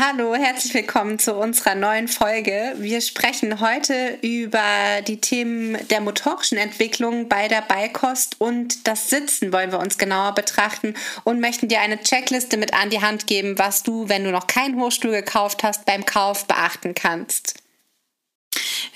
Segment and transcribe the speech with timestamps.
[0.00, 2.74] Hallo, herzlich willkommen zu unserer neuen Folge.
[2.76, 9.52] Wir sprechen heute über die Themen der motorischen Entwicklung bei der Beikost und das Sitzen
[9.52, 13.58] wollen wir uns genauer betrachten und möchten dir eine Checkliste mit an die Hand geben,
[13.58, 17.56] was du, wenn du noch keinen Hochstuhl gekauft hast, beim Kauf beachten kannst.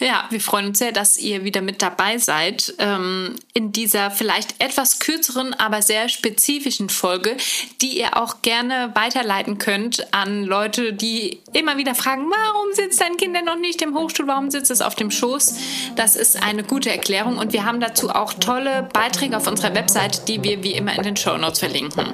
[0.02, 4.60] Ja, wir freuen uns sehr, dass ihr wieder mit dabei seid ähm, in dieser vielleicht
[4.60, 7.36] etwas kürzeren, aber sehr spezifischen Folge,
[7.80, 13.16] die ihr auch gerne weiterleiten könnt an Leute, die immer wieder fragen, warum sitzt dein
[13.16, 15.54] Kind denn noch nicht im Hochstuhl, warum sitzt es auf dem Schoß?
[15.94, 20.26] Das ist eine gute Erklärung und wir haben dazu auch tolle Beiträge auf unserer Website,
[20.26, 22.12] die wir wie immer in den Show Notes verlinken.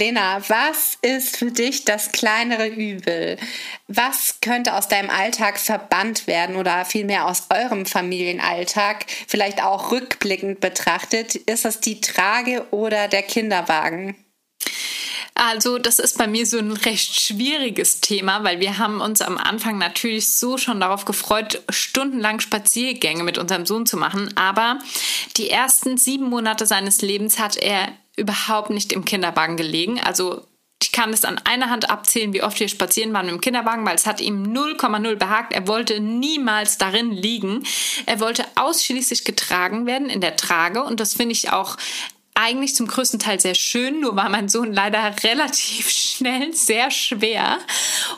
[0.00, 3.36] Lena, was ist für dich das kleinere Übel?
[3.86, 10.60] Was könnte aus deinem Alltag verbannt werden oder vielmehr aus eurem Familienalltag, vielleicht auch rückblickend
[10.60, 11.34] betrachtet?
[11.34, 14.16] Ist das die Trage oder der Kinderwagen?
[15.34, 19.36] Also das ist bei mir so ein recht schwieriges Thema, weil wir haben uns am
[19.36, 24.34] Anfang natürlich so schon darauf gefreut, stundenlang Spaziergänge mit unserem Sohn zu machen.
[24.38, 24.78] Aber
[25.36, 29.98] die ersten sieben Monate seines Lebens hat er überhaupt nicht im Kinderwagen gelegen.
[30.00, 30.46] Also
[30.82, 33.96] ich kann es an einer Hand abzählen, wie oft wir spazieren waren im Kinderwagen, weil
[33.96, 35.52] es hat ihm 0,0 behagt.
[35.52, 37.64] Er wollte niemals darin liegen.
[38.06, 41.76] Er wollte ausschließlich getragen werden in der Trage und das finde ich auch
[42.40, 47.58] eigentlich zum größten Teil sehr schön, nur war mein Sohn leider relativ schnell sehr schwer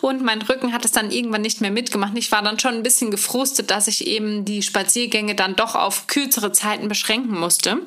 [0.01, 2.13] und mein Rücken hat es dann irgendwann nicht mehr mitgemacht.
[2.17, 6.07] Ich war dann schon ein bisschen gefrustet, dass ich eben die Spaziergänge dann doch auf
[6.07, 7.79] kürzere Zeiten beschränken musste.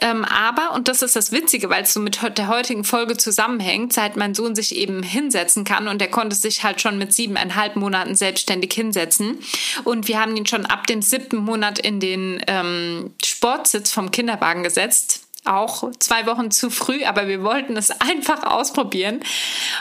[0.00, 3.92] Ähm, aber, und das ist das Witzige, weil es so mit der heutigen Folge zusammenhängt,
[3.92, 7.76] seit mein Sohn sich eben hinsetzen kann und er konnte sich halt schon mit siebeneinhalb
[7.76, 9.38] Monaten selbstständig hinsetzen
[9.84, 14.62] und wir haben ihn schon ab dem siebten Monat in den ähm, Sportsitz vom Kinderwagen
[14.62, 19.20] gesetzt auch zwei Wochen zu früh, aber wir wollten es einfach ausprobieren.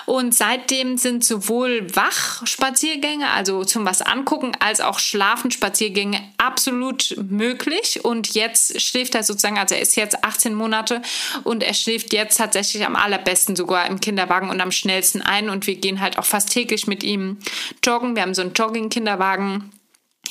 [0.05, 8.03] Und seitdem sind sowohl Wachspaziergänge, also zum was angucken, als auch Schlafenspaziergänge absolut möglich.
[8.03, 11.01] Und jetzt schläft er sozusagen, also er ist jetzt 18 Monate
[11.43, 15.49] und er schläft jetzt tatsächlich am allerbesten sogar im Kinderwagen und am schnellsten ein.
[15.49, 17.37] Und wir gehen halt auch fast täglich mit ihm
[17.83, 18.15] joggen.
[18.15, 19.71] Wir haben so einen Jogging-Kinderwagen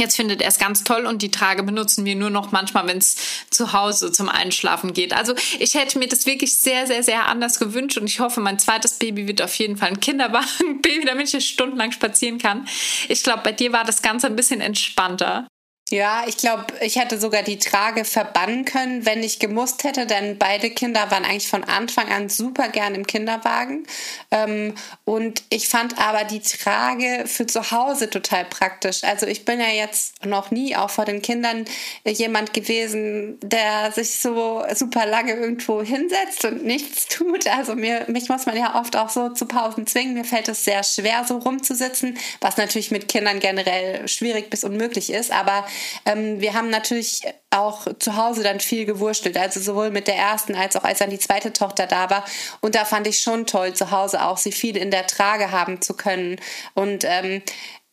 [0.01, 2.97] Jetzt findet er es ganz toll und die Trage benutzen wir nur noch manchmal, wenn
[2.97, 3.17] es
[3.51, 5.13] zu Hause zum Einschlafen geht.
[5.13, 8.59] Also ich hätte mir das wirklich sehr, sehr, sehr anders gewünscht und ich hoffe, mein
[8.59, 12.67] zweites Baby wird auf jeden Fall ein Kinderwagen-Baby, damit ich stundenlang spazieren kann.
[13.11, 15.47] Ich glaube, bei dir war das Ganze ein bisschen entspannter.
[15.93, 20.39] Ja, ich glaube, ich hätte sogar die Trage verbannen können, wenn ich gemusst hätte, denn
[20.39, 23.85] beide Kinder waren eigentlich von Anfang an super gern im Kinderwagen.
[24.31, 29.03] Ähm, und ich fand aber die Trage für zu Hause total praktisch.
[29.03, 31.65] Also ich bin ja jetzt noch nie auch vor den Kindern
[32.07, 37.49] jemand gewesen, der sich so super lange irgendwo hinsetzt und nichts tut.
[37.49, 40.15] Also mir, mich muss man ja oft auch so zu Pausen zwingen.
[40.15, 45.13] Mir fällt es sehr schwer, so rumzusitzen, was natürlich mit Kindern generell schwierig bis unmöglich
[45.13, 45.33] ist.
[45.33, 45.65] Aber
[46.07, 50.55] ähm, wir haben natürlich auch zu Hause dann viel gewurstelt, also sowohl mit der ersten
[50.55, 52.25] als auch als dann die zweite Tochter da war.
[52.61, 55.83] Und da fand ich schon toll, zu Hause auch sie viel in der Trage haben
[55.83, 56.41] zu können.
[56.75, 57.43] Und ähm,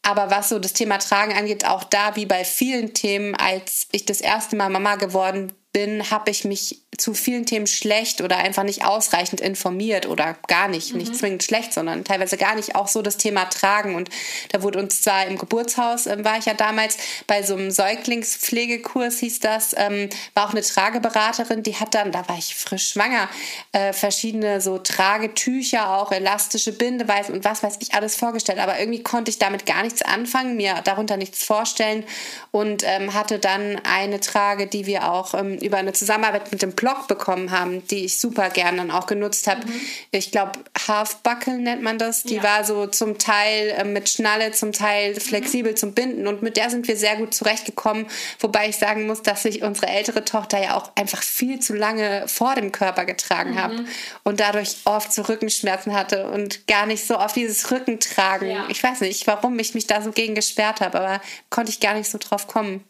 [0.04, 4.06] aber was so das Thema Tragen angeht, auch da wie bei vielen Themen, als ich
[4.06, 8.64] das erste Mal Mama geworden bin, habe ich mich zu vielen Themen schlecht oder einfach
[8.64, 10.98] nicht ausreichend informiert oder gar nicht, mhm.
[10.98, 13.94] nicht zwingend schlecht, sondern teilweise gar nicht auch so das Thema Tragen.
[13.94, 14.10] Und
[14.52, 19.20] da wurde uns zwar im Geburtshaus, äh, war ich ja damals bei so einem Säuglingspflegekurs,
[19.20, 23.30] hieß das, ähm, war auch eine Trageberaterin, die hat dann, da war ich frisch schwanger,
[23.74, 28.58] äh, verschiedene so Tragetücher, auch elastische Bindeweisen und was weiß ich alles vorgestellt.
[28.58, 32.04] Aber irgendwie konnte ich damit gar nichts anfangen, mir darunter nichts vorstellen
[32.50, 36.72] und ähm, hatte dann eine Trage, die wir auch ähm, über eine Zusammenarbeit mit dem
[36.72, 39.66] Blog bekommen haben, die ich super gern dann auch genutzt habe.
[39.66, 39.82] Mhm.
[40.12, 40.54] Ich glaube,
[40.88, 42.24] Half-Buckle nennt man das.
[42.24, 42.44] Die ja.
[42.44, 45.20] war so zum Teil äh, mit Schnalle, zum Teil mhm.
[45.20, 45.78] flexibel mhm.
[45.78, 48.08] zum Binden und mit der sind wir sehr gut zurechtgekommen.
[48.40, 52.28] Wobei ich sagen muss, dass ich unsere ältere Tochter ja auch einfach viel zu lange
[52.28, 53.60] vor dem Körper getragen mhm.
[53.60, 53.86] habe
[54.24, 58.50] und dadurch oft so Rückenschmerzen hatte und gar nicht so auf dieses Rückentragen.
[58.50, 58.66] Ja.
[58.70, 61.94] Ich weiß nicht, warum ich mich da so gegen gesperrt habe, aber konnte ich gar
[61.94, 62.84] nicht so drauf kommen.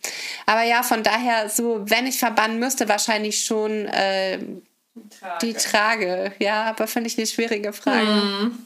[0.45, 5.37] Aber ja, von daher so, wenn ich verbannen müsste, wahrscheinlich schon äh, Trage.
[5.41, 6.33] die Trage.
[6.39, 8.05] Ja, aber finde ich eine schwierige Frage.
[8.05, 8.59] Mm.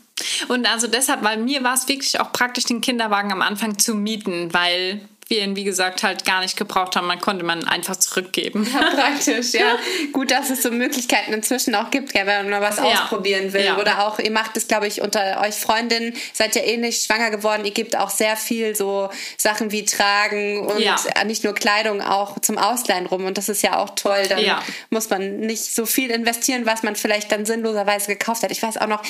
[0.49, 3.95] Und also deshalb, weil mir war es wirklich auch praktisch, den Kinderwagen am Anfang zu
[3.95, 5.01] mieten, weil
[5.31, 7.07] wir ihn, wie gesagt, halt gar nicht gebraucht haben.
[7.07, 8.67] Man konnte man einfach zurückgeben.
[8.71, 9.77] Ja, praktisch, ja.
[10.11, 12.83] Gut, dass es so Möglichkeiten inzwischen auch gibt, wenn man mal was ja.
[12.83, 13.65] ausprobieren will.
[13.65, 13.77] Ja.
[13.79, 17.31] Oder auch, ihr macht es, glaube ich, unter euch Freundinnen, seid ja eh nicht schwanger
[17.31, 17.65] geworden.
[17.65, 20.95] Ihr gebt auch sehr viel so Sachen wie Tragen und ja.
[21.25, 23.25] nicht nur Kleidung auch zum Ausleihen rum.
[23.25, 24.23] Und das ist ja auch toll.
[24.29, 24.43] Dann
[24.91, 28.51] muss man nicht so viel investieren, was man vielleicht dann sinnloserweise gekauft hat.
[28.51, 29.01] Ich weiß auch noch,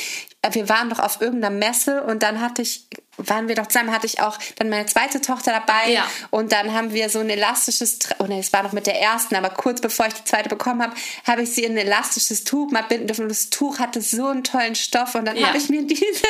[0.52, 2.86] wir waren doch auf irgendeiner Messe und dann hatte ich
[3.30, 6.06] waren wir doch zusammen, hatte ich auch dann meine zweite Tochter dabei ja.
[6.30, 9.36] und dann haben wir so ein elastisches, oh ne, es war noch mit der ersten,
[9.36, 10.94] aber kurz bevor ich die zweite bekommen habe,
[11.26, 14.28] habe ich sie in ein elastisches Tuch mal binden dürfen und das Tuch hatte so
[14.28, 15.48] einen tollen Stoff und dann ja.
[15.48, 16.26] habe ich mir diese,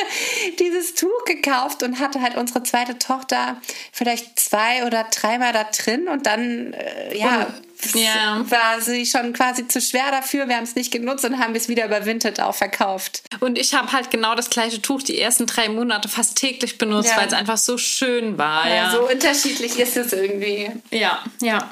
[0.60, 3.58] dieses Tuch gekauft und hatte halt unsere zweite Tochter
[3.92, 8.44] vielleicht zwei oder dreimal da drin und dann, äh, ja, und ja.
[8.50, 10.48] war sie schon quasi zu schwer dafür.
[10.48, 13.24] Wir haben es nicht genutzt und haben es wieder überwintert auch verkauft.
[13.40, 17.10] Und ich habe halt genau das gleiche Tuch die ersten drei Monate fast täglich benutzt,
[17.10, 17.18] ja.
[17.18, 18.68] weil es einfach so schön war.
[18.68, 20.72] Ja, ja, so unterschiedlich ist es irgendwie.
[20.92, 21.70] Ja, ja.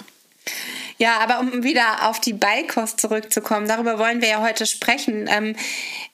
[0.98, 5.28] Ja, aber um wieder auf die Beikost zurückzukommen, darüber wollen wir ja heute sprechen.
[5.30, 5.56] Ähm,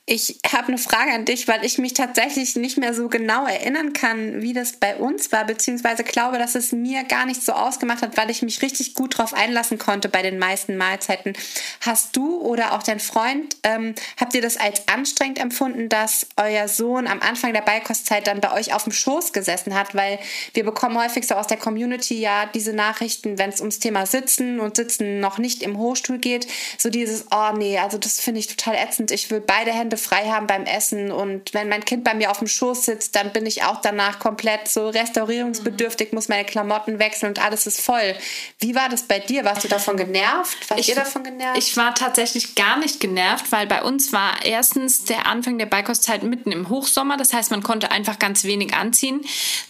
[0.07, 3.91] ich habe eine Frage an dich, weil ich mich tatsächlich nicht mehr so genau erinnern
[3.91, 8.03] kann, wie das bei uns war, beziehungsweise glaube, dass es mir gar nicht so ausgemacht
[8.03, 11.33] hat, weil ich mich richtig gut drauf einlassen konnte bei den meisten Mahlzeiten.
[11.81, 16.67] Hast du oder auch dein Freund, ähm, habt ihr das als anstrengend empfunden, dass euer
[16.67, 19.95] Sohn am Anfang der Beikostzeit dann bei euch auf dem Schoß gesessen hat?
[19.95, 20.19] Weil
[20.53, 24.59] wir bekommen häufig so aus der Community ja diese Nachrichten, wenn es ums Thema Sitzen
[24.59, 26.45] und Sitzen noch nicht im Hochstuhl geht,
[26.77, 29.09] so dieses, oh nee, also das finde ich total ätzend.
[29.09, 31.11] Ich will beide Hände Hände frei haben beim Essen.
[31.11, 34.19] Und wenn mein Kind bei mir auf dem Schoß sitzt, dann bin ich auch danach
[34.19, 38.15] komplett so restaurierungsbedürftig, muss meine Klamotten wechseln und alles ist voll.
[38.59, 39.43] Wie war das bei dir?
[39.45, 40.69] Warst du davon genervt?
[40.69, 41.57] Warst ich, ihr davon genervt?
[41.57, 46.23] Ich war tatsächlich gar nicht genervt, weil bei uns war erstens der Anfang der Beikostzeit
[46.23, 47.17] mitten im Hochsommer.
[47.17, 49.21] Das heißt, man konnte einfach ganz wenig anziehen.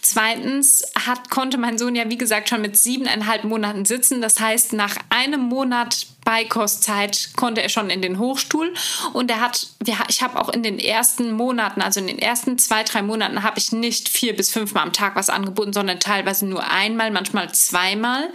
[0.02, 4.20] Zweitens hat, konnte mein Sohn ja, wie gesagt, schon mit siebeneinhalb Monaten sitzen.
[4.20, 8.74] Das heißt, nach einem Monat Beikostzeit konnte er schon in den Hochstuhl
[9.12, 9.68] und er hat,
[10.16, 13.58] ich habe auch in den ersten Monaten, also in den ersten zwei, drei Monaten, habe
[13.58, 18.30] ich nicht vier bis fünfmal am Tag was angeboten, sondern teilweise nur einmal, manchmal zweimal.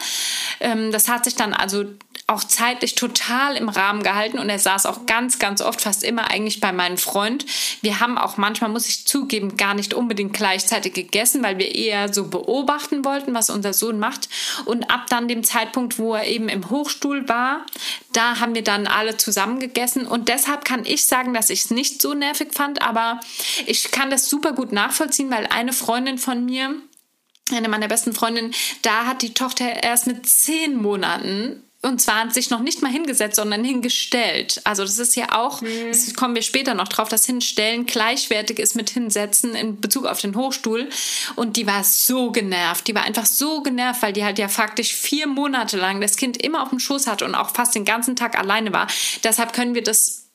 [0.60, 1.86] Ähm, das hat sich dann also
[2.31, 6.31] auch zeitlich total im Rahmen gehalten und er saß auch ganz, ganz oft, fast immer
[6.31, 7.45] eigentlich bei meinem Freund.
[7.81, 12.12] Wir haben auch manchmal, muss ich zugeben, gar nicht unbedingt gleichzeitig gegessen, weil wir eher
[12.13, 14.30] so beobachten wollten, was unser Sohn macht.
[14.66, 17.66] Und ab dann dem Zeitpunkt, wo er eben im Hochstuhl war,
[18.13, 20.07] da haben wir dann alle zusammen gegessen.
[20.07, 23.19] Und deshalb kann ich sagen, dass ich es nicht so nervig fand, aber
[23.66, 26.75] ich kann das super gut nachvollziehen, weil eine Freundin von mir,
[27.51, 32.51] eine meiner besten Freundinnen, da hat die Tochter erst mit zehn Monaten und zwar sich
[32.51, 34.62] noch nicht mal hingesetzt, sondern hingestellt.
[34.66, 35.88] Also das ist ja auch, mhm.
[35.88, 40.22] das kommen wir später noch drauf, dass Hinstellen gleichwertig ist mit Hinsetzen in Bezug auf
[40.22, 40.89] den Hochstuhl.
[41.36, 42.88] Und die war so genervt.
[42.88, 46.38] Die war einfach so genervt, weil die halt ja faktisch vier Monate lang das Kind
[46.38, 48.86] immer auf dem Schoß hatte und auch fast den ganzen Tag alleine war.
[49.24, 50.31] Deshalb können wir das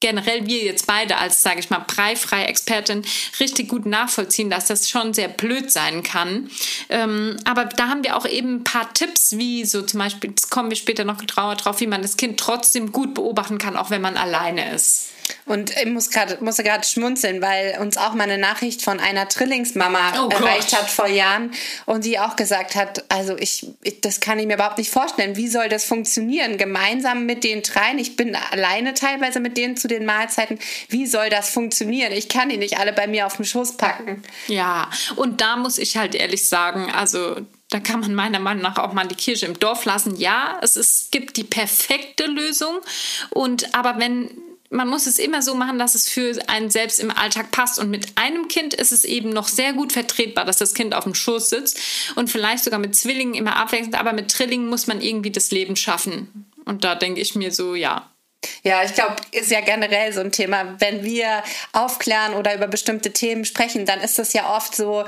[0.00, 3.02] generell wir jetzt beide als, sage ich mal, breifreie Expertin
[3.40, 6.50] richtig gut nachvollziehen, dass das schon sehr blöd sein kann.
[6.88, 10.50] Ähm, aber da haben wir auch eben ein paar Tipps, wie so zum Beispiel, das
[10.50, 14.02] kommen wir später noch drauf, wie man das Kind trotzdem gut beobachten kann, auch wenn
[14.02, 15.08] man alleine ist.
[15.44, 19.28] Und ich muss grad, musste gerade schmunzeln, weil uns auch mal eine Nachricht von einer
[19.28, 21.52] Trillingsmama oh erreicht hat vor Jahren
[21.84, 25.36] und die auch gesagt hat, also ich, ich, das kann ich mir überhaupt nicht vorstellen.
[25.36, 26.58] Wie soll das funktionieren?
[26.58, 27.98] Gemeinsam mit den dreien.
[27.98, 30.58] Ich bin alleine teilweise mit denen zu den Mahlzeiten.
[30.88, 32.12] Wie soll das funktionieren?
[32.12, 34.22] Ich kann die nicht alle bei mir auf den Schoß packen.
[34.48, 37.36] Ja, und da muss ich halt ehrlich sagen, also
[37.70, 40.16] da kann man meiner Meinung nach auch mal die Kirche im Dorf lassen.
[40.16, 42.78] Ja, es ist, gibt die perfekte Lösung.
[43.30, 44.30] Und aber wenn
[44.70, 47.78] man muss es immer so machen, dass es für einen selbst im Alltag passt.
[47.78, 51.04] Und mit einem Kind ist es eben noch sehr gut vertretbar, dass das Kind auf
[51.04, 51.78] dem Schoß sitzt
[52.16, 55.76] und vielleicht sogar mit Zwillingen immer abwechselnd, aber mit Trillingen muss man irgendwie das Leben
[55.76, 56.46] schaffen.
[56.64, 58.10] Und da denke ich mir so, ja,
[58.62, 60.76] ja, ich glaube, ist ja generell so ein Thema.
[60.78, 65.04] Wenn wir aufklären oder über bestimmte Themen sprechen, dann ist das ja oft so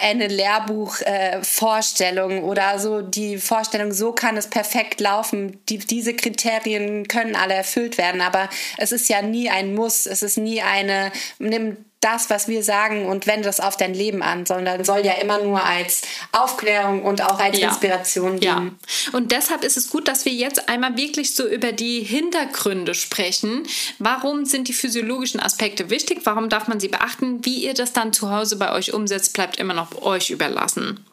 [0.00, 5.60] eine Lehrbuchvorstellung äh, oder so die Vorstellung, so kann es perfekt laufen.
[5.68, 10.06] Die, diese Kriterien können alle erfüllt werden, aber es ist ja nie ein Muss.
[10.06, 14.22] Es ist nie eine, nimm das, was wir sagen und wende das auf dein Leben
[14.22, 16.02] an, sondern soll ja immer nur als
[16.32, 17.68] Aufklärung und auch als ja.
[17.68, 18.78] Inspiration dienen.
[18.78, 19.18] Ja.
[19.18, 23.66] Und deshalb ist es gut, dass wir jetzt einmal wirklich so über die Hintergründe sprechen.
[23.98, 26.20] Warum sind die physiologischen Aspekte wichtig?
[26.24, 27.44] Warum darf man sie beachten?
[27.44, 31.04] Wie ihr das dann zu Hause bei euch umsetzt, bleibt immer noch euch überlassen.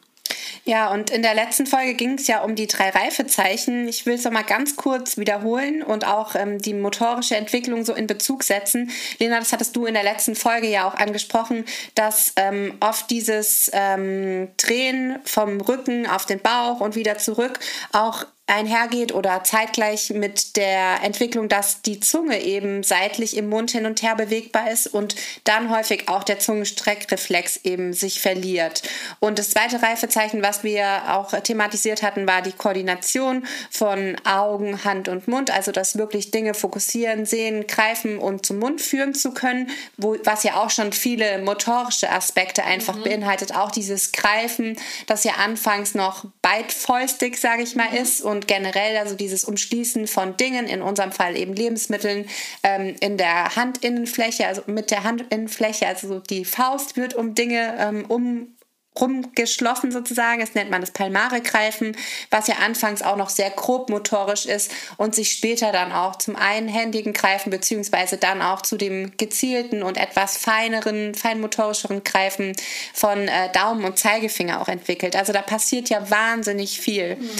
[0.64, 3.86] Ja, und in der letzten Folge ging es ja um die drei Reifezeichen.
[3.86, 8.06] Ich will es nochmal ganz kurz wiederholen und auch ähm, die motorische Entwicklung so in
[8.06, 8.90] Bezug setzen.
[9.18, 11.64] Lena, das hattest du in der letzten Folge ja auch angesprochen,
[11.94, 17.60] dass ähm, oft dieses ähm, Drehen vom Rücken auf den Bauch und wieder zurück
[17.92, 23.86] auch einhergeht oder zeitgleich mit der Entwicklung, dass die Zunge eben seitlich im Mund hin
[23.86, 28.82] und her bewegbar ist und dann häufig auch der Zungenstreckreflex eben sich verliert.
[29.18, 35.08] Und das zweite Reifezeichen, was wir auch thematisiert hatten, war die Koordination von Augen, Hand
[35.08, 39.70] und Mund, also dass wirklich Dinge fokussieren, sehen, greifen und zum Mund führen zu können,
[39.96, 43.02] wo, was ja auch schon viele motorische Aspekte einfach mhm.
[43.04, 47.96] beinhaltet, auch dieses Greifen, das ja anfangs noch beidfäustig, sage ich mal, mhm.
[47.96, 52.26] ist und und generell also dieses Umschließen von Dingen, in unserem Fall eben Lebensmitteln,
[52.62, 58.04] ähm, in der Handinnenfläche, also mit der Handinnenfläche, also die Faust wird um Dinge ähm,
[58.08, 58.55] um
[59.00, 60.40] rumgeschlossen sozusagen.
[60.40, 61.96] Das nennt man das Palmare-Greifen,
[62.30, 66.36] was ja anfangs auch noch sehr grob motorisch ist und sich später dann auch zum
[66.36, 72.52] einhändigen Greifen beziehungsweise dann auch zu dem gezielten und etwas feineren, feinmotorischeren Greifen
[72.92, 75.16] von äh, Daumen und Zeigefinger auch entwickelt.
[75.16, 77.16] Also da passiert ja wahnsinnig viel.
[77.16, 77.30] Mhm.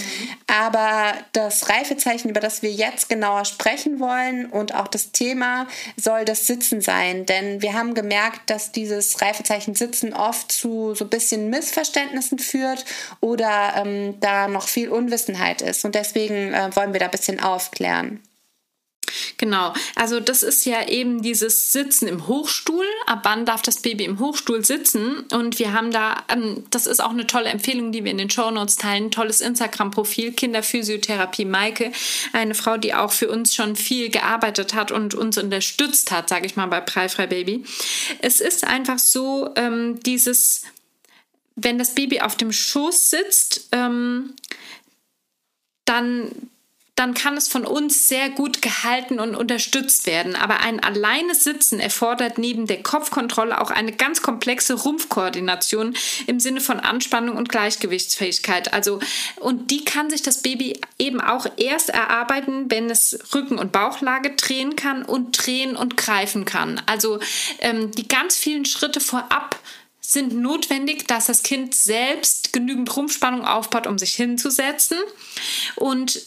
[0.47, 6.25] Aber das Reifezeichen, über das wir jetzt genauer sprechen wollen und auch das Thema soll
[6.25, 11.11] das Sitzen sein, denn wir haben gemerkt, dass dieses Reifezeichen Sitzen oft zu so ein
[11.11, 12.85] bisschen Missverständnissen führt
[13.21, 15.85] oder ähm, da noch viel Unwissenheit ist.
[15.85, 18.21] Und deswegen äh, wollen wir da ein bisschen aufklären.
[19.38, 22.85] Genau, also das ist ja eben dieses Sitzen im Hochstuhl.
[23.07, 25.25] Ab wann darf das Baby im Hochstuhl sitzen?
[25.33, 28.31] Und wir haben da, ähm, das ist auch eine tolle Empfehlung, die wir in den
[28.31, 29.11] Show Notes teilen.
[29.11, 31.93] Tolles Instagram-Profil, Kinderphysiotherapie Maike.
[32.33, 36.47] Eine Frau, die auch für uns schon viel gearbeitet hat und uns unterstützt hat, sage
[36.47, 37.65] ich mal, bei Preifrei Baby.
[38.21, 40.62] Es ist einfach so, ähm, dieses
[41.57, 44.35] wenn das Baby auf dem Schoß sitzt, ähm,
[45.87, 46.31] dann,
[46.97, 50.37] dann kann es von uns sehr gut gehalten und unterstützt werden.
[50.37, 55.97] Aber ein alleines Sitzen erfordert neben der Kopfkontrolle auch eine ganz komplexe Rumpfkoordination
[56.27, 58.75] im Sinne von Anspannung und Gleichgewichtsfähigkeit.
[58.75, 59.01] Also,
[59.37, 64.33] und die kann sich das Baby eben auch erst erarbeiten, wenn es Rücken- und Bauchlage
[64.37, 66.83] drehen kann und drehen und greifen kann.
[66.85, 67.19] Also
[67.61, 69.59] ähm, die ganz vielen Schritte vorab
[70.13, 74.99] sind notwendig, dass das Kind selbst genügend Rumpfspannung aufbaut, um sich hinzusetzen.
[75.75, 76.21] Und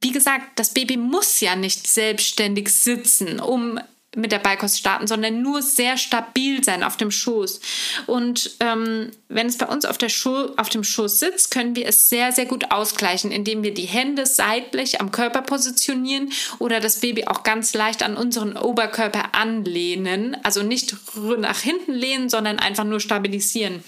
[0.00, 3.78] wie gesagt, das Baby muss ja nicht selbstständig sitzen, um
[4.16, 7.60] mit der Beikost starten, sondern nur sehr stabil sein auf dem Schoß.
[8.06, 11.86] Und ähm, wenn es bei uns auf, der Scho auf dem Schoß sitzt, können wir
[11.86, 16.98] es sehr, sehr gut ausgleichen, indem wir die Hände seitlich am Körper positionieren oder das
[16.98, 20.36] Baby auch ganz leicht an unseren Oberkörper anlehnen.
[20.42, 20.96] Also nicht
[21.38, 23.84] nach hinten lehnen, sondern einfach nur stabilisieren.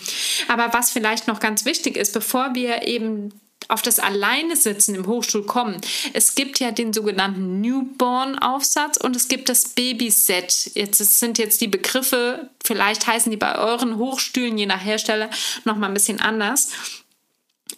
[0.46, 3.32] Aber was vielleicht noch ganz wichtig ist, bevor wir eben
[3.68, 5.80] auf das Alleine sitzen im Hochstuhl kommen.
[6.12, 10.72] Es gibt ja den sogenannten Newborn-Aufsatz und es gibt das Babyset.
[10.74, 15.30] Jetzt das sind jetzt die Begriffe, vielleicht heißen die bei euren Hochstühlen je nach Hersteller
[15.64, 16.70] noch mal ein bisschen anders.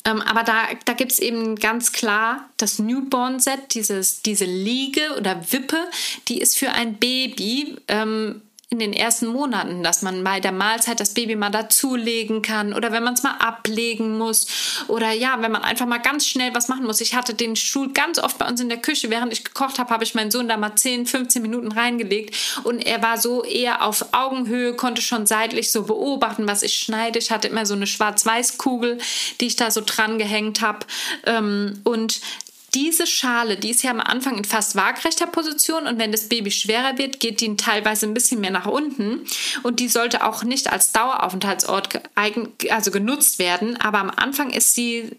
[0.04, 5.78] Ähm, aber da, da gibt es eben ganz klar das Newborn-Set, diese Liege oder Wippe,
[6.28, 10.98] die ist für ein Baby ähm, in den ersten Monaten, dass man bei der Mahlzeit
[10.98, 14.46] das Baby mal dazulegen kann oder wenn man es mal ablegen muss
[14.88, 17.00] oder ja, wenn man einfach mal ganz schnell was machen muss.
[17.00, 19.90] Ich hatte den Stuhl ganz oft bei uns in der Küche, während ich gekocht habe,
[19.90, 23.82] habe ich meinen Sohn da mal 10, 15 Minuten reingelegt und er war so eher
[23.82, 27.18] auf Augenhöhe, konnte schon seitlich so beobachten, was ich schneide.
[27.18, 28.98] Ich hatte immer so eine Schwarz-Weiß-Kugel,
[29.40, 30.86] die ich da so dran gehängt habe
[31.24, 32.20] ähm, und
[32.74, 36.50] diese Schale, die ist ja am Anfang in fast waagrechter Position und wenn das Baby
[36.50, 39.20] schwerer wird, geht die teilweise ein bisschen mehr nach unten
[39.62, 42.00] und die sollte auch nicht als Daueraufenthaltsort
[42.70, 45.16] also genutzt werden, aber am Anfang ist sie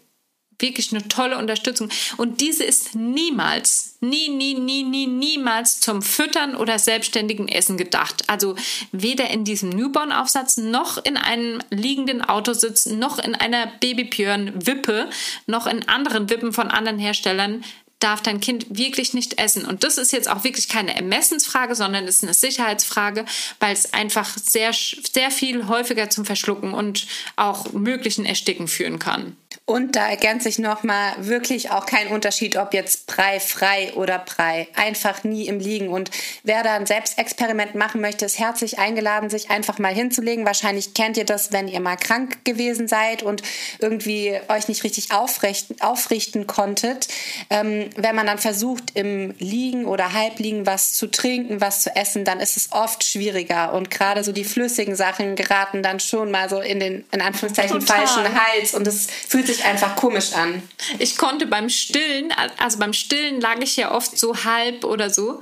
[0.58, 1.88] wirklich eine tolle Unterstützung.
[2.16, 8.24] Und diese ist niemals, nie, nie, nie, nie, niemals zum Füttern oder selbstständigen Essen gedacht.
[8.28, 8.56] Also
[8.92, 15.10] weder in diesem Newborn-Aufsatz noch in einem liegenden Autositz noch in einer Babybjörn-Wippe
[15.46, 17.64] noch in anderen Wippen von anderen Herstellern
[17.98, 19.64] darf dein Kind wirklich nicht essen.
[19.64, 23.24] Und das ist jetzt auch wirklich keine Ermessensfrage, sondern ist eine Sicherheitsfrage,
[23.58, 29.36] weil es einfach sehr, sehr viel häufiger zum Verschlucken und auch möglichen Ersticken führen kann.
[29.64, 34.68] Und da ergänze ich nochmal wirklich auch kein Unterschied, ob jetzt Brei frei oder Brei.
[34.76, 35.88] Einfach nie im Liegen.
[35.88, 36.10] Und
[36.44, 40.46] wer da ein Selbstexperiment machen möchte, ist herzlich eingeladen, sich einfach mal hinzulegen.
[40.46, 43.42] Wahrscheinlich kennt ihr das, wenn ihr mal krank gewesen seid und
[43.78, 47.08] irgendwie euch nicht richtig aufrichten, aufrichten konntet.
[47.50, 52.24] Ähm, wenn man dann versucht, im Liegen oder Halbliegen was zu trinken, was zu essen,
[52.24, 53.72] dann ist es oft schwieriger.
[53.72, 57.80] Und gerade so die flüssigen Sachen geraten dann schon mal so in den, in Anführungszeichen,
[57.80, 58.06] Total.
[58.06, 58.74] falschen Hals.
[58.74, 60.62] Und es fühlt sich sich einfach komisch an.
[60.98, 65.40] Ich konnte beim Stillen, also beim Stillen lag ich ja oft so halb oder so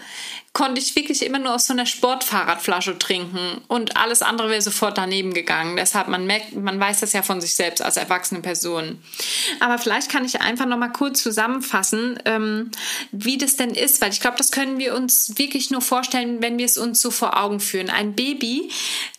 [0.54, 4.96] konnte ich wirklich immer nur aus so einer Sportfahrradflasche trinken und alles andere wäre sofort
[4.96, 5.76] daneben gegangen.
[5.76, 9.02] Deshalb, man merkt, man weiß das ja von sich selbst als erwachsene Person.
[9.58, 12.70] Aber vielleicht kann ich einfach noch mal kurz zusammenfassen, ähm,
[13.10, 16.56] wie das denn ist, weil ich glaube, das können wir uns wirklich nur vorstellen, wenn
[16.56, 17.90] wir es uns so vor Augen führen.
[17.90, 18.70] Ein Baby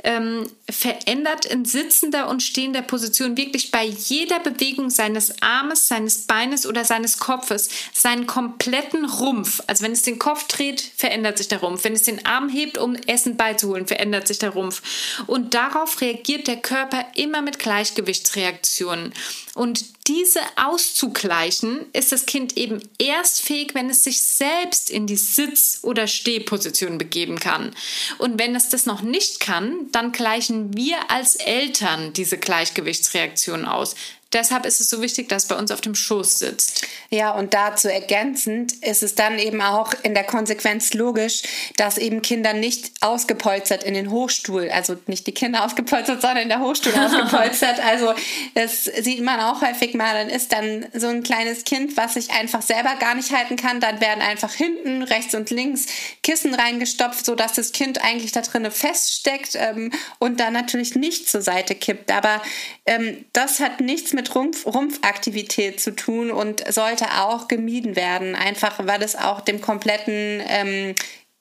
[0.06, 6.65] ähm, verändert in sitzender und stehender Position wirklich bei jeder Bewegung seines Armes, seines Beines
[6.65, 9.62] oder seines Kopfes seinen kompletten Rumpf.
[9.68, 11.84] Also wenn es den Kopf dreht, verändert verändert sich der Rumpf.
[11.84, 14.84] Wenn es den Arm hebt, um Essen beizuholen, verändert sich der Rumpf.
[15.25, 19.12] Und darauf reagiert der Körper immer mit Gleichgewichtsreaktionen.
[19.55, 25.15] Und diese auszugleichen, ist das Kind eben erst fähig, wenn es sich selbst in die
[25.15, 27.75] Sitz- oder Stehposition begeben kann.
[28.20, 33.96] Und wenn es das noch nicht kann, dann gleichen wir als Eltern diese Gleichgewichtsreaktion aus.
[34.36, 36.86] Deshalb ist es so wichtig, dass es bei uns auf dem Schoß sitzt.
[37.10, 41.44] Ja, und dazu ergänzend ist es dann eben auch in der Konsequenz logisch,
[41.77, 46.50] dass eben Kinder nicht ausgepolstert in den Hochstuhl, also nicht die Kinder ausgepolstert, sondern in
[46.50, 47.80] der Hochstuhl ausgepolstert.
[47.80, 48.13] Also
[48.56, 50.13] das sieht man auch häufig mal.
[50.13, 53.80] Dann ist dann so ein kleines Kind, was sich einfach selber gar nicht halten kann.
[53.80, 55.86] Dann werden einfach hinten, rechts und links
[56.24, 61.42] Kissen reingestopft, sodass das Kind eigentlich da drinnen feststeckt ähm, und dann natürlich nicht zur
[61.42, 62.12] Seite kippt.
[62.12, 62.42] Aber
[62.86, 68.36] ähm, das hat nichts mit mit Rumpf, Rumpfaktivität zu tun und sollte auch gemieden werden,
[68.36, 70.96] einfach weil es auch dem kompletten ähm,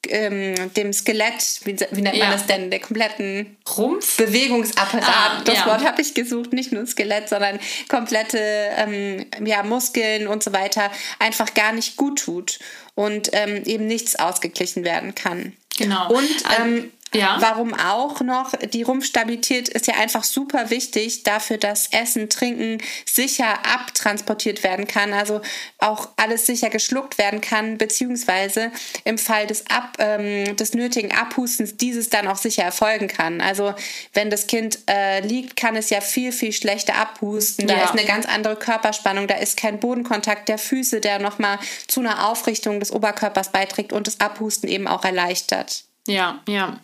[0.06, 4.18] ähm, dem Skelett, wie, wie nennt man das denn, der kompletten Rumpf?
[4.18, 5.02] Bewegungsapparat.
[5.08, 5.66] Ah, das ja.
[5.66, 8.38] Wort habe ich gesucht, nicht nur Skelett, sondern komplette
[8.76, 12.58] ähm, ja, Muskeln und so weiter einfach gar nicht gut tut
[12.94, 15.54] und ähm, eben nichts ausgeglichen werden kann.
[15.78, 16.12] Genau.
[16.12, 16.28] Und
[16.60, 17.36] ähm, ja.
[17.40, 18.52] Warum auch noch?
[18.72, 25.12] Die Rumpfstabilität ist ja einfach super wichtig dafür, dass Essen, Trinken sicher abtransportiert werden kann,
[25.12, 25.40] also
[25.78, 28.70] auch alles sicher geschluckt werden kann, beziehungsweise
[29.04, 33.40] im Fall des, Ab, ähm, des nötigen Abhustens dieses dann auch sicher erfolgen kann.
[33.40, 33.74] Also
[34.12, 37.66] wenn das Kind äh, liegt, kann es ja viel, viel schlechter abhusten.
[37.66, 37.84] Da ja.
[37.84, 42.28] ist eine ganz andere Körperspannung, da ist kein Bodenkontakt der Füße, der nochmal zu einer
[42.28, 45.84] Aufrichtung des Oberkörpers beiträgt und das Abhusten eben auch erleichtert.
[46.06, 46.80] Ja, ja.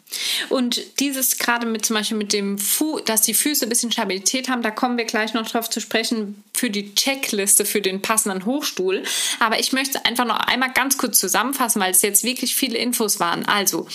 [0.49, 4.49] Und dieses gerade mit zum Beispiel mit dem Fu, dass die Füße ein bisschen Stabilität
[4.49, 8.47] haben, da kommen wir gleich noch drauf zu sprechen für die Checkliste für den passenden
[8.47, 9.03] Hochstuhl.
[9.39, 13.21] Aber ich möchte einfach noch einmal ganz kurz zusammenfassen, weil es jetzt wirklich viele Infos
[13.21, 13.45] waren.
[13.45, 13.87] Also,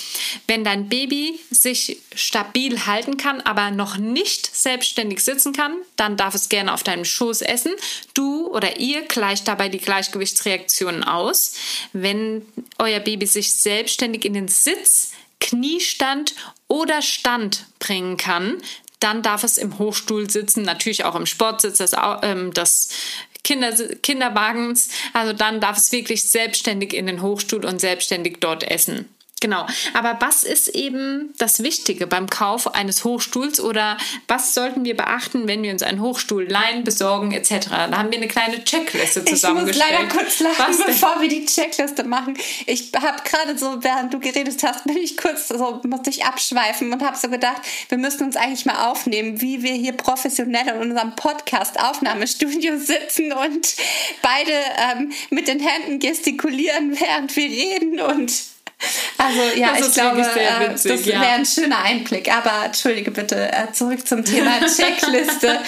[0.46, 6.36] wenn dein Baby sich stabil halten kann, aber noch nicht selbstständig sitzen kann, dann darf
[6.36, 7.72] es gerne auf deinem Schoß essen.
[8.14, 11.56] Du oder ihr gleicht dabei die Gleichgewichtsreaktionen aus.
[11.94, 12.44] Wenn
[12.78, 16.36] euer Baby sich selbstständig in den Sitz Kniestand
[16.68, 18.62] oder Stand bringen kann,
[19.00, 21.92] dann darf es im Hochstuhl sitzen, natürlich auch im Sportsitz des,
[22.24, 22.90] ähm, des
[23.44, 23.72] Kinder,
[24.02, 24.90] Kinderwagens.
[25.14, 29.08] Also dann darf es wirklich selbstständig in den Hochstuhl und selbstständig dort essen.
[29.46, 29.68] Genau.
[29.94, 33.96] Aber was ist eben das Wichtige beim Kauf eines Hochstuhls oder
[34.28, 37.70] was sollten wir beachten, wenn wir uns einen Hochstuhl leihen, besorgen etc.?
[37.70, 39.86] Da haben wir eine kleine Checkliste zusammengestellt.
[39.92, 42.36] Ich muss leider kurz lachen, bevor wir die Checkliste machen.
[42.66, 46.92] Ich habe gerade so, während du geredet hast, bin ich kurz so, musste ich abschweifen
[46.92, 50.90] und habe so gedacht, wir müssen uns eigentlich mal aufnehmen, wie wir hier professionell in
[50.90, 53.76] unserem Podcast-Aufnahmestudio sitzen und
[54.24, 54.54] beide
[54.92, 58.55] ähm, mit den Händen gestikulieren, während wir reden und
[59.18, 61.22] also ja, das ich glaube, äh, witzig, das ja.
[61.22, 62.32] wäre ein schöner Einblick.
[62.34, 65.60] Aber entschuldige bitte, äh, zurück zum Thema Checkliste.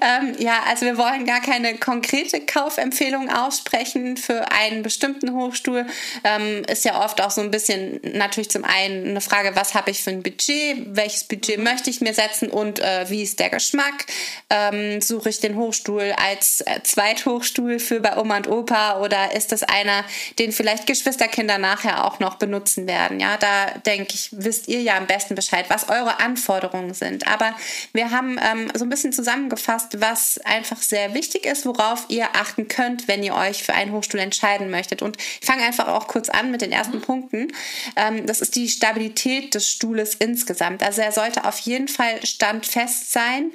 [0.00, 5.86] ähm, ja, also wir wollen gar keine konkrete Kaufempfehlung aussprechen für einen bestimmten Hochstuhl.
[6.24, 9.90] Ähm, ist ja oft auch so ein bisschen natürlich zum einen eine Frage, was habe
[9.90, 13.50] ich für ein Budget, welches Budget möchte ich mir setzen und äh, wie ist der
[13.50, 14.06] Geschmack?
[14.50, 19.52] Ähm, suche ich den Hochstuhl als äh, Zweithochstuhl für bei Oma und Opa oder ist
[19.52, 20.04] das einer,
[20.38, 22.47] den vielleicht Geschwisterkinder nachher auch noch benutzen?
[22.48, 23.20] Benutzen werden.
[23.20, 27.26] Ja, da denke ich, wisst ihr ja am besten Bescheid, was eure Anforderungen sind.
[27.26, 27.54] Aber
[27.92, 32.66] wir haben ähm, so ein bisschen zusammengefasst, was einfach sehr wichtig ist, worauf ihr achten
[32.66, 35.02] könnt, wenn ihr euch für einen Hochstuhl entscheiden möchtet.
[35.02, 37.02] Und ich fange einfach auch kurz an mit den ersten mhm.
[37.02, 37.52] Punkten.
[37.96, 40.82] Ähm, das ist die Stabilität des Stuhles insgesamt.
[40.82, 43.52] Also er sollte auf jeden Fall standfest sein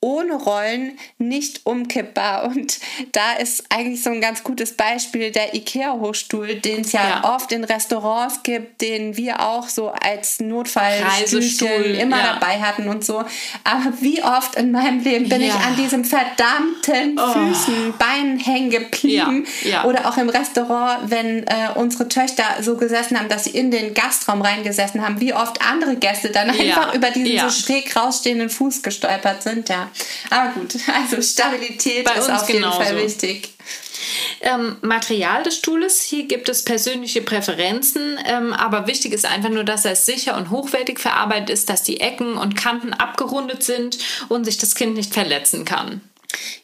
[0.00, 2.44] ohne Rollen nicht umkippbar.
[2.44, 2.78] Und
[3.12, 7.52] da ist eigentlich so ein ganz gutes Beispiel der IKEA-Hochstuhl, den es ja, ja, oft
[7.52, 11.68] in Restaurants gibt, den wir auch so als Notfallstuhl
[12.00, 12.32] immer ja.
[12.34, 13.18] dabei hatten und so.
[13.64, 15.48] Aber wie oft in meinem Leben bin ja.
[15.48, 17.32] ich an diesem verdammten oh.
[17.32, 19.46] Füßen, Beinen hängen geblieben.
[19.84, 23.92] Oder auch im Restaurant, wenn äh, unsere Töchter so gesessen haben, dass sie in den
[23.92, 28.82] Gastraum reingesessen haben, wie oft andere Gäste dann einfach über diesen so schräg rausstehenden Fuß
[28.82, 29.68] gestolpert sind.
[29.68, 29.89] Ja.
[30.30, 32.82] Aber gut, also Stabilität Bei ist auf genauso.
[32.82, 33.54] jeden Fall wichtig.
[34.40, 39.64] Ähm, Material des Stuhles, hier gibt es persönliche Präferenzen, ähm, aber wichtig ist einfach nur,
[39.64, 43.98] dass er sicher und hochwertig verarbeitet ist, dass die Ecken und Kanten abgerundet sind
[44.28, 46.00] und sich das Kind nicht verletzen kann.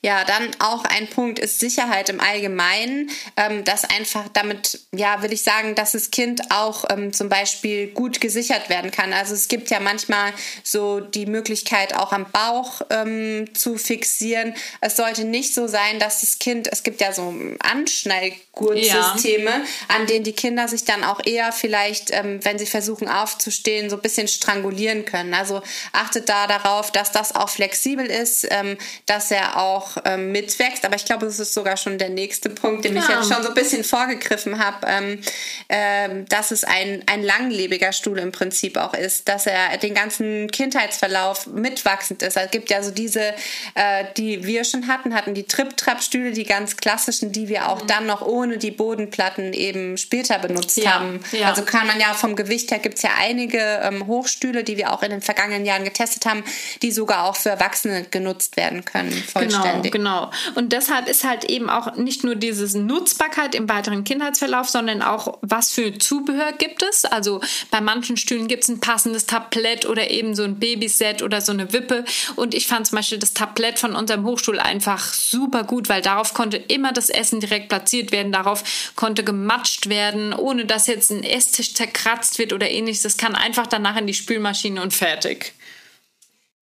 [0.02, 5.32] Ja, dann auch ein Punkt ist Sicherheit im Allgemeinen, ähm, dass einfach damit, ja, will
[5.32, 9.12] ich sagen, dass das Kind auch ähm, zum Beispiel gut gesichert werden kann.
[9.12, 14.54] Also es gibt ja manchmal so die Möglichkeit, auch am Bauch ähm, zu fixieren.
[14.80, 19.64] Es sollte nicht so sein, dass das Kind, es gibt ja so Anschnallgurtsysteme, ja.
[19.88, 23.96] an denen die Kinder sich dann auch eher vielleicht, ähm, wenn sie versuchen aufzustehen, so
[23.96, 25.34] ein bisschen strangulieren können.
[25.34, 28.76] Also achtet da darauf, dass das auch flexibel ist, ähm,
[29.06, 30.84] dass er auch ähm, mitwächst.
[30.84, 33.02] Aber ich glaube, das ist sogar schon der nächste Punkt, den ja.
[33.02, 35.20] ich jetzt schon so ein bisschen vorgegriffen habe, ähm,
[35.68, 40.50] ähm, dass es ein, ein langlebiger Stuhl im Prinzip auch ist, dass er den ganzen
[40.50, 42.36] Kindheitsverlauf mitwachsend ist.
[42.36, 43.34] Es gibt ja so diese,
[43.74, 47.86] äh, die wir schon hatten, hatten die Trip-Trap-Stühle, die ganz klassischen, die wir auch mhm.
[47.86, 50.94] dann noch ohne die Bodenplatten eben später benutzt ja.
[50.94, 51.20] haben.
[51.32, 51.48] Ja.
[51.48, 54.92] Also kann man ja vom Gewicht her gibt es ja einige ähm, Hochstühle, die wir
[54.92, 56.44] auch in den vergangenen Jahren getestet haben,
[56.82, 59.12] die sogar auch für Erwachsene genutzt werden können.
[59.12, 59.92] Voll vollständig.
[59.92, 60.52] Genau, genau.
[60.54, 65.38] Und deshalb ist halt eben auch nicht nur diese Nutzbarkeit im weiteren Kindheitsverlauf, sondern auch,
[65.42, 67.04] was für Zubehör gibt es.
[67.04, 71.40] Also bei manchen Stühlen gibt es ein passendes Tablett oder eben so ein Babyset oder
[71.40, 72.04] so eine Wippe.
[72.36, 76.34] Und ich fand zum Beispiel das Tablett von unserem Hochstuhl einfach super gut, weil darauf
[76.34, 78.32] konnte immer das Essen direkt platziert werden.
[78.32, 83.02] Darauf konnte gematscht werden, ohne dass jetzt ein Esstisch zerkratzt wird oder ähnliches.
[83.02, 85.55] Das kann einfach danach in die Spülmaschine und fertig.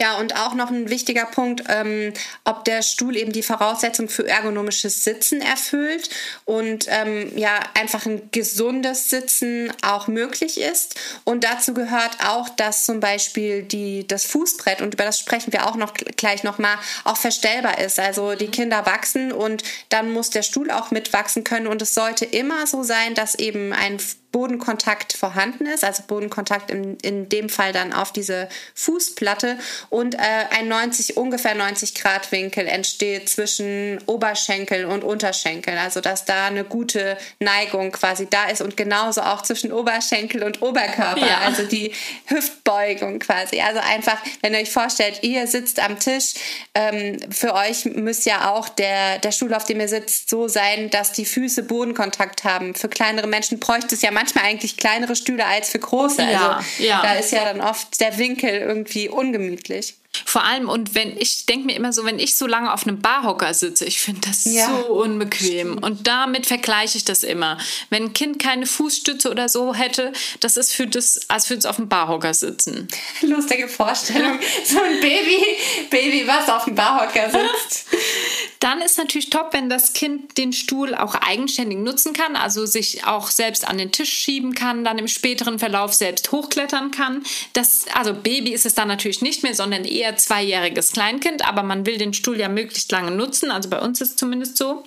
[0.02, 4.26] Ja, und auch noch ein wichtiger Punkt, ähm, ob der Stuhl eben die Voraussetzung für
[4.26, 6.10] ergonomisches Sitzen erfüllt
[6.44, 10.98] und ähm, ja, einfach ein gesundes Sitzen auch möglich ist.
[11.22, 15.68] Und dazu gehört auch, dass zum Beispiel die, das Fußbrett, und über das sprechen wir
[15.68, 18.00] auch noch gleich nochmal, auch verstellbar ist.
[18.00, 21.68] Also die Kinder wachsen und dann muss der Stuhl auch mitwachsen können.
[21.68, 24.00] Und es sollte immer so sein, dass eben ein
[24.34, 29.56] Bodenkontakt vorhanden ist, also Bodenkontakt in, in dem Fall dann auf diese Fußplatte
[29.90, 30.18] und äh,
[30.50, 36.64] ein 90, ungefähr 90 Grad Winkel entsteht zwischen Oberschenkel und Unterschenkel, also dass da eine
[36.64, 41.38] gute Neigung quasi da ist und genauso auch zwischen Oberschenkel und Oberkörper, ja.
[41.44, 41.92] also die
[42.26, 43.60] Hüftbeugung quasi.
[43.60, 46.34] Also einfach, wenn ihr euch vorstellt, ihr sitzt am Tisch,
[46.74, 50.90] ähm, für euch muss ja auch der, der Stuhl, auf dem ihr sitzt, so sein,
[50.90, 52.74] dass die Füße Bodenkontakt haben.
[52.74, 56.22] Für kleinere Menschen bräuchte es ja manchmal manchmal eigentlich kleinere Stühle als für große.
[56.22, 57.02] Ja, also ja.
[57.02, 59.94] da ist ja dann oft der Winkel irgendwie ungemütlich.
[60.24, 63.00] Vor allem, und wenn ich denke mir immer so, wenn ich so lange auf einem
[63.00, 64.68] Barhocker sitze, ich finde das ja.
[64.68, 65.78] so unbequem.
[65.78, 67.58] Und damit vergleiche ich das immer.
[67.90, 71.66] Wenn ein Kind keine Fußstütze oder so hätte, das ist für das, als würde es
[71.66, 72.86] auf dem Barhocker sitzen.
[73.22, 74.38] Lustige Vorstellung.
[74.64, 75.44] So ein Baby,
[75.90, 77.86] Baby, was auf dem Barhocker sitzt.
[78.64, 83.04] Dann ist natürlich top, wenn das Kind den Stuhl auch eigenständig nutzen kann, also sich
[83.04, 87.22] auch selbst an den Tisch schieben kann, dann im späteren Verlauf selbst hochklettern kann.
[87.52, 91.84] Das, also Baby ist es dann natürlich nicht mehr, sondern eher zweijähriges Kleinkind, aber man
[91.84, 94.84] will den Stuhl ja möglichst lange nutzen, also bei uns ist es zumindest so.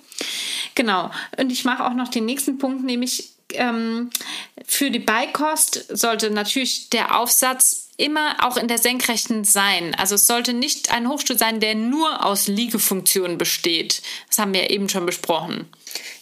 [0.74, 1.12] Genau.
[1.36, 4.10] Und ich mache auch noch den nächsten Punkt, nämlich ähm,
[4.66, 9.94] für die Beikost sollte natürlich der Aufsatz immer auch in der Senkrechten sein.
[9.96, 14.02] Also es sollte nicht ein Hochstuhl sein, der nur aus Liegefunktionen besteht.
[14.28, 15.68] Das haben wir eben schon besprochen.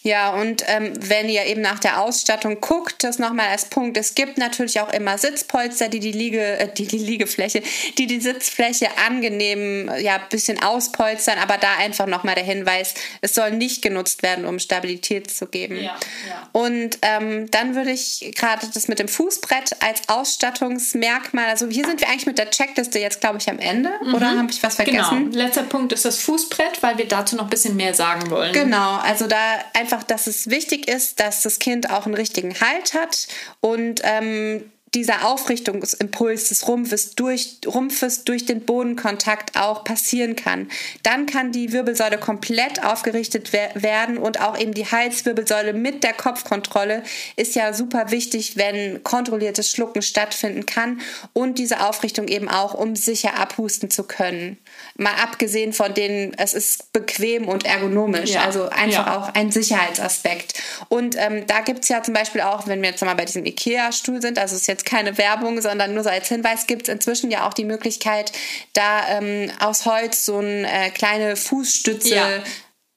[0.06, 4.14] Ja, und ähm, wenn ihr eben nach der Ausstattung guckt, das nochmal als Punkt, es
[4.14, 7.60] gibt natürlich auch immer Sitzpolster, die die, Liege, äh, die, die Liegefläche,
[7.98, 13.50] die die Sitzfläche angenehm, ja, bisschen auspolstern, aber da einfach nochmal der Hinweis, es soll
[13.50, 15.78] nicht genutzt werden, um Stabilität zu geben.
[15.78, 15.96] Ja,
[16.28, 16.48] ja.
[16.52, 22.00] Und ähm, dann würde ich gerade das mit dem Fußbrett als Ausstattungsmerkmal, also hier sind
[22.00, 24.14] wir eigentlich mit der Checkliste jetzt, glaube ich, am Ende, mhm.
[24.14, 25.32] oder habe ich was vergessen?
[25.32, 28.52] Genau, letzter Punkt ist das Fußbrett, weil wir dazu noch ein bisschen mehr sagen wollen.
[28.52, 29.36] Genau, also da
[29.72, 33.28] einfach, dass es wichtig ist, dass das Kind auch einen richtigen Halt hat
[33.61, 40.70] und ähm, dieser Aufrichtungsimpuls des Rumpfes durch, Rumpfes durch den Bodenkontakt auch passieren kann.
[41.02, 47.02] Dann kann die Wirbelsäule komplett aufgerichtet werden und auch eben die Halswirbelsäule mit der Kopfkontrolle
[47.37, 51.02] ist ja super wichtig, wenn kontrolliertes Schlucken stattfinden kann
[51.35, 54.56] und diese Aufrichtung eben auch, um sicher abhusten zu können.
[54.96, 58.44] Mal abgesehen von denen, es ist bequem und ergonomisch, ja.
[58.44, 59.18] also einfach ja.
[59.18, 60.54] auch ein Sicherheitsaspekt.
[60.88, 63.44] Und ähm, da gibt es ja zum Beispiel auch, wenn wir jetzt mal bei diesem
[63.44, 66.94] IKEA-Stuhl sind, also es ist jetzt keine Werbung, sondern nur so als Hinweis, gibt es
[66.94, 68.33] inzwischen ja auch die Möglichkeit,
[68.72, 72.42] da ähm, aus Holz so eine äh, kleine Fußstütze ja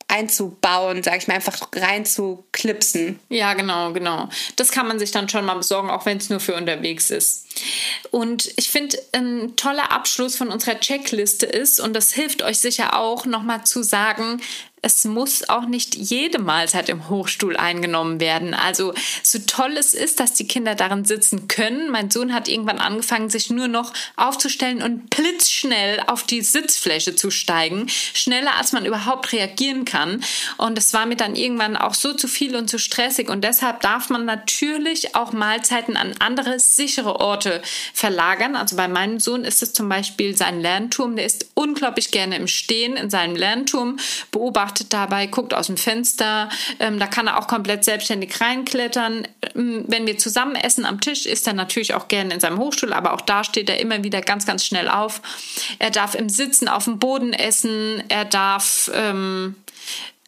[0.10, 3.20] einzubauen, sag ich mal, einfach reinzuklipsen.
[3.30, 4.28] Ja, genau, genau.
[4.56, 7.46] Das kann man sich dann schon mal besorgen, auch wenn es nur für unterwegs ist.
[8.10, 12.98] Und ich finde, ein toller Abschluss von unserer Checkliste ist, und das hilft euch sicher
[12.98, 14.42] auch, nochmal zu sagen,
[14.82, 18.54] es muss auch nicht jede Mahlzeit im Hochstuhl eingenommen werden.
[18.54, 21.90] Also so toll es ist, dass die Kinder darin sitzen können.
[21.92, 27.30] Mein Sohn hat irgendwann angefangen, sich nur noch aufzustellen und blitzschnell auf die Sitzfläche zu
[27.30, 27.88] steigen.
[27.90, 30.24] Schneller, als man überhaupt reagieren kann.
[30.58, 33.30] Und es war mir dann irgendwann auch so zu viel und zu stressig.
[33.30, 37.62] Und deshalb darf man natürlich auch Mahlzeiten an andere sichere Orte
[37.94, 38.56] verlagern.
[38.56, 41.18] Also bei meinem Sohn ist es zum Beispiel sein Lernturm.
[41.18, 43.98] Der ist unglaublich gerne im Stehen in seinem Lernturm,
[44.32, 46.50] beobachtet beobachtet dabei, guckt aus dem Fenster.
[46.80, 49.28] Ähm, da kann er auch komplett selbstständig reinklettern.
[49.56, 52.94] Ähm, wenn wir zusammen essen am Tisch, ist er natürlich auch gerne in seinem Hochstuhl,
[52.94, 55.22] aber auch da steht er immer wieder ganz, ganz schnell auf.
[55.80, 58.04] Er darf im Sitzen auf dem Boden essen.
[58.10, 59.56] Er darf ähm,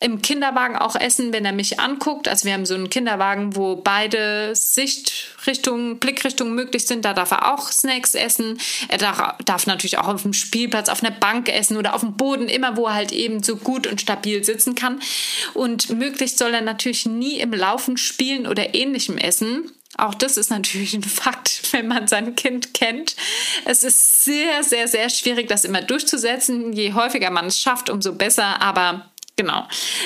[0.02, 2.28] im Kinderwagen auch essen, wenn er mich anguckt.
[2.28, 7.06] Also wir haben so einen Kinderwagen, wo beide Sichtrichtungen, Blickrichtungen möglich sind.
[7.06, 8.60] Da darf er auch Snacks essen.
[8.88, 12.18] Er darf, darf, natürlich auch auf dem Spielplatz, auf einer Bank essen oder auf dem
[12.18, 15.00] Boden, immer wo er halt eben so gut und stabil sitzen kann.
[15.54, 19.72] Und möglichst soll er natürlich nie im Laufen spielen oder ähnlichem essen.
[19.98, 23.16] Auch das ist natürlich ein Fakt, wenn man sein Kind kennt.
[23.66, 26.74] Es ist sehr, sehr, sehr schwierig, das immer durchzusetzen.
[26.74, 28.64] Je häufiger man es schafft, umso besser.
[28.64, 29.11] Aber
[29.42, 29.64] Genau.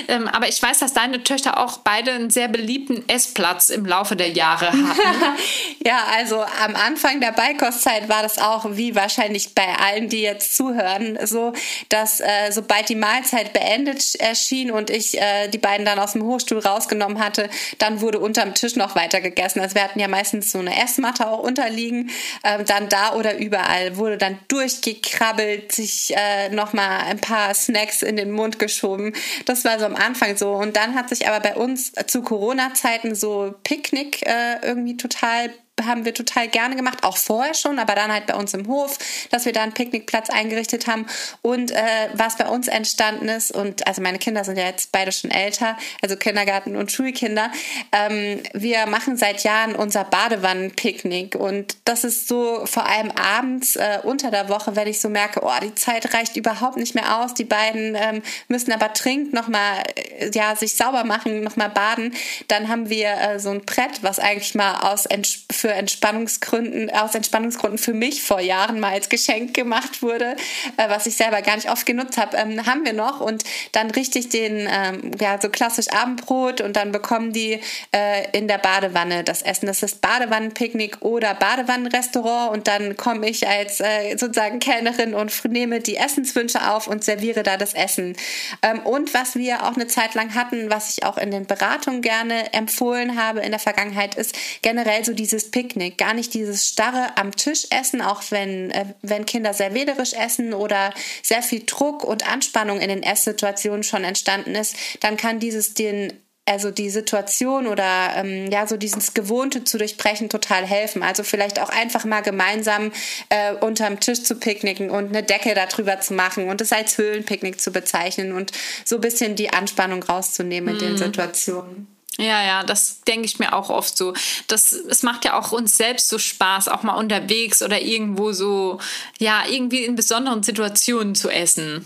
[0.07, 4.15] Ähm, aber ich weiß, dass deine Töchter auch beide einen sehr beliebten Essplatz im Laufe
[4.15, 4.87] der Jahre hatten.
[5.85, 10.55] ja, also am Anfang der Beikostzeit war das auch, wie wahrscheinlich bei allen, die jetzt
[10.55, 11.51] zuhören, so,
[11.89, 16.23] dass äh, sobald die Mahlzeit beendet erschien und ich äh, die beiden dann aus dem
[16.23, 19.59] Hochstuhl rausgenommen hatte, dann wurde unterm Tisch noch weiter gegessen.
[19.59, 22.09] Also wir hatten ja meistens so eine Essmatte auch unterliegen.
[22.45, 28.15] Ähm, dann da oder überall wurde dann durchgekrabbelt, sich äh, nochmal ein paar Snacks in
[28.15, 29.13] den Mund geschoben
[29.45, 30.51] das war so am Anfang so.
[30.51, 35.49] Und dann hat sich aber bei uns zu Corona-Zeiten so Picknick äh, irgendwie total
[35.83, 38.97] haben wir total gerne gemacht, auch vorher schon, aber dann halt bei uns im Hof,
[39.29, 41.05] dass wir da einen Picknickplatz eingerichtet haben.
[41.41, 45.11] Und äh, was bei uns entstanden ist, und also meine Kinder sind ja jetzt beide
[45.11, 47.51] schon älter, also Kindergarten- und Schulkinder,
[47.91, 51.35] ähm, wir machen seit Jahren unser Badewannenpicknick.
[51.35, 55.41] Und das ist so vor allem abends äh, unter der Woche, wenn ich so merke,
[55.43, 57.33] oh, die Zeit reicht überhaupt nicht mehr aus.
[57.33, 62.15] Die beiden ähm, müssen aber trinken, nochmal, äh, ja, sich sauber machen, nochmal baden.
[62.47, 65.05] Dann haben wir äh, so ein Brett, was eigentlich mal aus
[65.51, 70.35] für Entspannungsgründen, aus Entspannungsgründen für mich vor Jahren mal als Geschenk gemacht wurde,
[70.77, 73.21] äh, was ich selber gar nicht oft genutzt habe, ähm, haben wir noch.
[73.21, 77.59] Und dann richtig den, ähm, ja, so klassisch Abendbrot und dann bekommen die
[77.93, 79.67] äh, in der Badewanne das Essen.
[79.67, 85.79] Das ist Badewannenpicknick oder Badewannenrestaurant und dann komme ich als äh, sozusagen Kellnerin und nehme
[85.79, 88.15] die Essenswünsche auf und serviere da das Essen.
[88.61, 92.01] Ähm, und was wir auch eine Zeit lang hatten, was ich auch in den Beratungen
[92.01, 97.17] gerne empfohlen habe in der Vergangenheit, ist generell so dieses Picknick, gar nicht dieses starre
[97.17, 102.03] am Tisch essen, auch wenn, äh, wenn Kinder sehr wählerisch essen oder sehr viel Druck
[102.03, 106.11] und Anspannung in den Esssituationen schon entstanden ist, dann kann dieses den
[106.45, 111.03] also die Situation oder ähm, ja so dieses Gewohnte zu durchbrechen total helfen.
[111.03, 112.91] Also vielleicht auch einfach mal gemeinsam
[113.29, 117.61] äh, unterm Tisch zu picknicken und eine Decke darüber zu machen und es als Höhlenpicknick
[117.61, 118.51] zu bezeichnen und
[118.83, 120.97] so ein bisschen die Anspannung rauszunehmen in den mhm.
[120.97, 121.94] Situationen.
[122.17, 124.13] Ja, ja, das denke ich mir auch oft so.
[124.47, 128.79] Das, es macht ja auch uns selbst so Spaß, auch mal unterwegs oder irgendwo so,
[129.19, 131.85] ja, irgendwie in besonderen Situationen zu essen.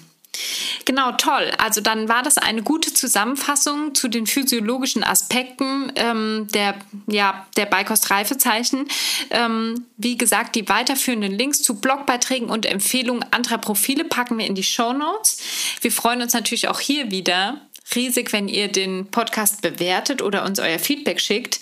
[0.85, 1.51] Genau, toll.
[1.57, 6.75] Also dann war das eine gute Zusammenfassung zu den physiologischen Aspekten ähm, der,
[7.07, 8.87] ja, der Beikostreifezeichen.
[9.31, 14.55] Ähm, wie gesagt, die weiterführenden Links zu Blogbeiträgen und Empfehlungen anderer Profile packen wir in
[14.55, 15.39] die Show Notes.
[15.81, 17.61] Wir freuen uns natürlich auch hier wieder
[17.95, 21.59] riesig, wenn ihr den Podcast bewertet oder uns euer Feedback schickt.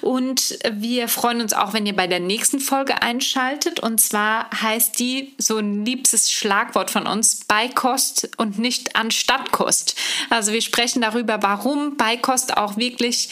[0.00, 3.80] Und wir freuen uns auch, wenn ihr bei der nächsten Folge einschaltet.
[3.80, 9.96] Und zwar heißt die so ein liebstes Schlagwort von uns Beikost und nicht Anstattkost.
[10.30, 13.28] Also wir sprechen darüber, warum Beikost auch wirklich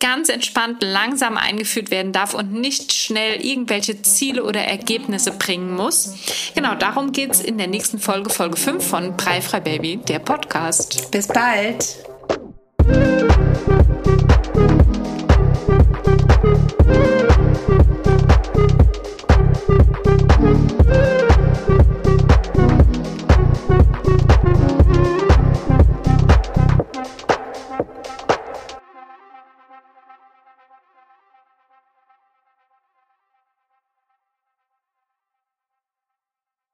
[0.00, 6.14] ganz entspannt langsam eingeführt werden darf und nicht schnell irgendwelche Ziele oder Ergebnisse bringen muss.
[6.54, 11.10] Genau darum geht es in der nächsten Folge, Folge 5 von Breifrei Baby, der Podcast.
[11.10, 11.96] Bis bald.